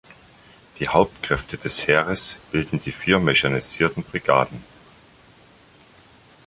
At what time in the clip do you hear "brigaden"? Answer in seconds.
4.01-4.63